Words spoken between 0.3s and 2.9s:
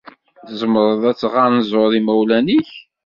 Tzemreḍ ad tɣanzuḍ imawlan-nnek?